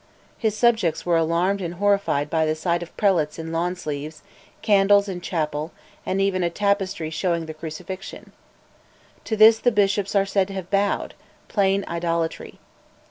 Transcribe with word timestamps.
His 0.35 0.57
subjects 0.57 1.05
were 1.05 1.15
alarmed 1.15 1.61
and 1.61 1.75
horrified 1.75 2.27
by 2.27 2.43
the 2.47 2.55
sight 2.55 2.81
of 2.81 2.97
prelates 2.97 3.37
in 3.37 3.51
lawn 3.51 3.75
sleeves, 3.75 4.23
candles 4.63 5.07
in 5.07 5.21
chapel, 5.21 5.73
and 6.07 6.19
even 6.19 6.41
a 6.41 6.49
tapestry 6.49 7.11
showing 7.11 7.45
the 7.45 7.53
crucifixion. 7.53 8.31
To 9.25 9.37
this 9.37 9.59
the 9.59 9.71
bishops 9.71 10.15
are 10.15 10.25
said 10.25 10.47
to 10.47 10.55
have 10.55 10.71
bowed, 10.71 11.13
plain 11.49 11.85
idolatry. 11.87 12.57